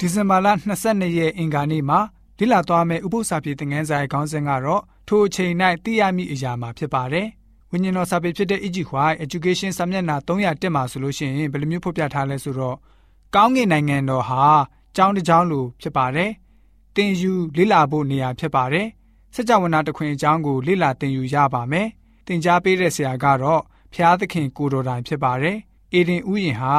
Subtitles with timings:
[0.00, 0.48] ဒီဇင်ဘာလ
[0.82, 2.00] 22ရက်အင်္ဂါနေ့မှာ
[2.38, 5.52] လိလာသွားမယ့်ဥပုသ္စာပြေသင်ခန်းစာရဲ့ခေါင်းစဉ်ကတော့ထိုအချိန်၌
[5.84, 7.26] သိရမည့်အရာမှာဖြစ်ပါတယ်။
[7.70, 12.76] ဝိညာဉ်တော်စာပေဖြစ်တဲ့ EG White Education စာမျက်နှာ301မှာဆိုလို့ရှိရင်ဘယ်လိုမျိုးဖော်ပြထားလဲဆိုတော့
[13.34, 14.44] ကောင်းကင်နိုင်ငံတော်ဟာ
[14.96, 16.30] ကျောင်းတစ်ကျောင်းလိုဖြစ်ပါတယ်။
[16.96, 18.86] သင်ယူလေ့လာဖို့နေရာဖြစ်ပါတယ်။
[19.34, 21.88] စကြဝဠာတခွင်အကြောင်းကိုလေ့လာသင်ယူရပါမယ်။
[22.26, 23.62] သင်ကြားပေးတဲ့ဆရာကတော့
[23.94, 25.56] ဖျားသခင်ကိုတော်တိုင်ဖြစ်ပါတယ်။
[25.94, 26.74] အေဒင်ဥယျင်ဟာ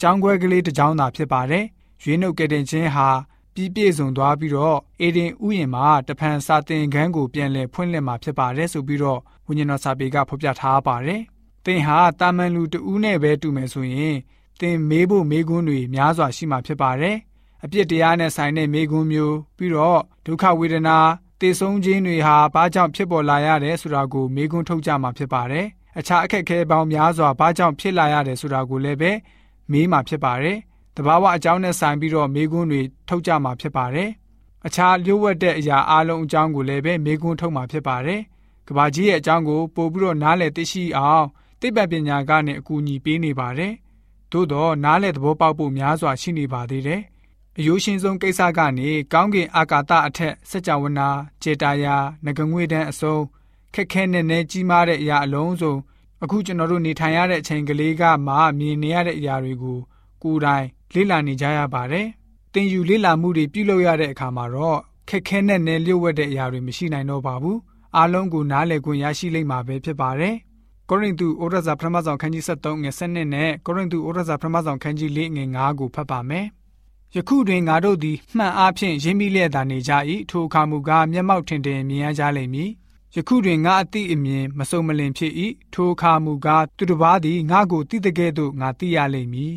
[0.00, 1.64] ကျောင်းခွဲကလေးတစ်ကျောင်းသာဖြစ်ပါတယ်။
[2.02, 3.08] ရွေးနှုတ်ကတဲ့ချင်းဟာ
[3.54, 11.20] ပြီးပြည့်စုံသွားပြီးတော့အေဒင်ဥယျင်မှာတဖန်စာသင်ခန်းကိုပြန်လည်ဖွင့်လှစ်မှာဖြစ်ပါတယ်ဆိုပြီးတော့ဝိညာဉ်တော်စာပေကဖော်ပြထားပါတယ်။
[11.64, 14.16] သင်ဟာတာမန်လူတဦးနဲ့ပဲတူမယ်ဆိုရင်
[14.60, 17.16] သင်မေးဖို့မေးခွန်းတွေများစွာရှိမှာဖြစ်ပါတယ်။
[17.64, 20.98] အပြစ်တရားနဲ့ဆိုင်တဲ့မေးခွန်းမျိုးပြီးတော့ဒုက္ခဝေဒနာ
[21.40, 25.66] တေဆုံးခြင်းတွေဟာဘာကြောင့်ဖြစ်ပေါ်လာရတယ်ဆိုတာကိုမေးခွန်းထုတ်ကြမှာဖြစ်ပါတယ်။
[25.98, 29.12] အခြားအခက်အခဲပေါင်းများစွာဘာကြောင့်ဖြစ်လာရတယ်ဆိုတာကိုလည်းပဲ
[29.72, 30.58] မေးမှာဖြစ်ပါတယ်။
[30.96, 34.10] တဘာဝအကြောင်းနဲ့ဆိုင်ပြီးတော့မေးခွန်းတွေထုတ်ကြမှာဖြစ်ပါတယ်။
[34.66, 38.20] အခြားလျှို့ဝှက်တဲ့အရာအလုံးအကြောင်းကိုလည်းပဲမေးခွန်းထုတ်မှာဖြစ်ပါတယ်။
[38.68, 41.26] ကဘာကြီးရဲ့အကြောင်းကိုပို့ပြီးတော့နားလည်သိရှိအောင်
[41.60, 43.72] သိပ္ပံပညာကနေအကူအညီပေးနေပါတယ်။
[44.32, 47.02] သို့တော့နားလည်သဘောပေါက်ဖို့များစွာရှိနေပါသေးတယ်။
[47.58, 51.08] အယိုးရှင်ဆုံးကိစ္စကနေကောင်းကင်အာကာသအထက်စัจ java နာ
[51.42, 53.16] ကျေတာယာငကငွေတန်းအစုံ
[53.74, 55.74] ခက်ခဲနဲ့နဲ့ကြီးမားတဲ့အရာအလုံးစုံ
[56.22, 59.78] အခုကျွန်တော်တို့နေထိုင်ရတဲ့အချိန်ကလေးကမှမြင်နေရတဲ့အရာတွေကို
[60.22, 62.06] ကိုယ်တိုင် လေ့လာနေကြရပါတယ်။
[62.52, 64.78] သင်ယူလေ့လာမှုတွေပြုလုပ်ရတဲ့အခါမှာတော့
[65.08, 67.58] ခက်ခဲနဲ့နဲ့လျှို့ဝှက်တဲ့အရာတွေမရှိနိုင်တော့ပါဘူး။
[67.96, 70.34] အားလုံးကိုနားလည်ခွင့်ရရှိလိမ့်မှာပဲဖြစ်ပါတယ်။
[70.88, 76.46] ကောရိန္သုဩရစာပထမဆောင်ခန်းကြီး73ငယ်7နဲ့ကောရိန္သုဩရစာပထမဆောင်ခန်းကြီး4ငယ်9ကိုဖတ်ပါမယ်။
[77.16, 79.92] ယခုတွင်ငါတို့သည်မှန်အားဖြင့်ရင်းမိလျက်သာနေကြ၏
[80.30, 82.70] ထိုအခါမူကားမျက်မှောက်ထင်ထင်မြင်ရကြလိမ့်မည်
[83.16, 85.32] ယခုတွင်ငါအတိအမြင်မစုံမလင်ဖြစ်၏
[85.74, 89.54] ထိုအခါမူကားသူတစ်ပါးသည်ငါကိုတိတကဲ့သို့ငါသိရလိမ့်မည်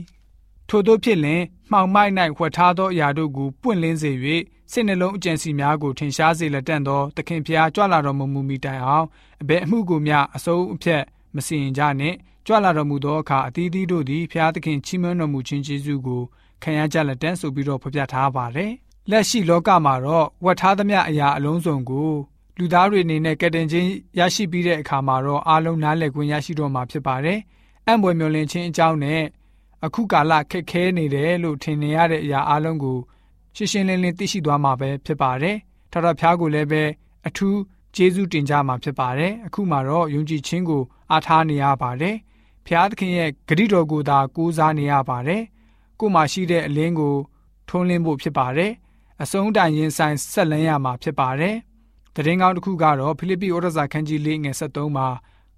[0.69, 4.11] ထို့သောဖြစ်လင်မှောင်မိုက်၌ဝှက်ထားသောအရာတို့ကိုပွင့်လင်းစေ၍
[4.71, 9.05] စိတ်နှလုံးအကျဉ်းစီများကိုထင်ရှားစေလက်တန့်သောသခင်ဖျားကြွလာတော်မူမူမိတိုင်အောင်
[9.41, 11.03] အဘယ်အမှုကိုမျှအစိုးအဖြတ်
[11.35, 12.15] မစင်ကြနှင့်
[12.45, 16.21] ကြွလာတော်မူသောအခါအသီးသီးတို့သည်ဖျားသခင်ချီးမွမ်းတော်မူခြင်းကျေးဇူးကို
[16.63, 18.71] ခံရကြလက်တန့်ဆိုပြီးတော့ဖော်ပြထားပါတယ်
[19.11, 22.11] လက်ရှိလောကမှာတော့ဝတ်ထားသမျှအရာအလုံးစုံကို
[22.57, 23.89] လူသားတွေအနေနဲ့ကတင်ချင်း
[24.19, 27.39] ရရှိပြီးတဲ့အခါမှာတော့အားလုံးနားလည်ခွင့်ရရှိတော့မှာဖြစ်ပါတယ်။
[27.87, 29.21] အံ့ဘွယ်မျှော်လင့်ခြင်းအကြောင်းနဲ့
[29.85, 32.97] အခုကာလခက်ခဲနေတယ်လို့ထင်နေရတဲ့အရာအလုံးကို
[33.55, 35.55] ရှင်းရှင်းလင်းလင်းသိရှိသွားမှာပဲဖြစ်ပါတယ်။
[35.91, 36.83] ထထဖျားကိုလည်းပဲ
[37.27, 37.57] အထူး
[37.95, 42.15] ကျေးဇူးတင်ကြမှာဖြစ်ပါတယ်။အခုမှတော့ယုံကြည်ခြင်းကိုအားထားနေရပါတယ်။
[42.65, 45.41] ဖျားသခင်ရဲ့ဂရုတော်ကိုသာကိုးစားနေရပါတယ်။
[45.99, 47.15] ကို့မှာရှိတဲ့အလင်းကို
[47.69, 48.71] ထုံးလင်းဖို့ဖြစ်ပါတယ်။
[49.23, 51.55] အဆုံးတိုင်ရင်ဆိုင်ဆက်လန်းရမှာဖြစ်ပါတယ်။
[52.15, 55.07] တရင်ကောင်းတစ်ခုကတော့ဖိလိပ္ပိဩရစာခန်းကြီး၄ငယ်73မှာ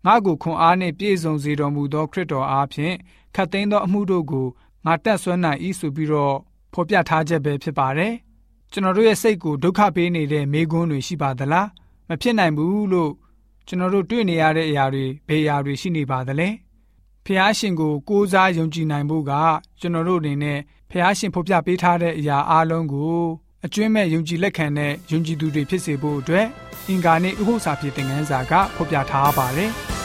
[0.08, 2.96] ငါ့ကိုခွန်အားနှင့်ပြည့်စုံစေတော်မူသောခရစ်တော်အားဖြင့်
[3.36, 4.48] ခတ်သိမ်းသောအမှုတို့ကို
[4.86, 6.36] ငါတက်ဆွမ်းနိုင်၏ဆိုပြီးတော့
[6.74, 8.14] ဖော်ပြထားချက်ပဲဖြစ်ပါတယ်။
[8.72, 11.68] ကျွန်တော်တို့ရဲ့စိတ်ကိုဒုက္ခပေးနေတဲ့မိကွန်းတွေရှိပါသလား။
[12.10, 13.12] မဖြစ်နိုင်ဘူးလို့
[13.68, 16.50] ကျွန်တော်တို့တွေ့နေရတဲ့အရာတွေဘယ်အရာတွေရှိနေပါသလဲ။
[17.26, 19.32] ဖះရှင်ကိုကိုးစားယုံကြည်နိုင်ဖို့က
[19.80, 23.18] ကျွန်တော်တို့အနေနဲ့ဖះရှင်ဖော်ပြပေးထားတဲ့အရာအလုံးကို
[23.66, 26.48] အကျွင့်မဲ့ယုံကြည်လက်ခံတဲ့ယုံကြည်သူတွေဖြစ်စေဖို့အတွက်
[26.88, 29.72] အင်္ဂါနေ့ဥပုသ္စာပြေသင်ခန်းစာကဖော်ပြထားပါတယ်။